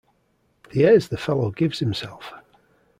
The 0.71 0.83
airs 0.85 1.09
the 1.09 1.15
fellow 1.19 1.51
gives 1.51 1.77
himself! 1.77 2.33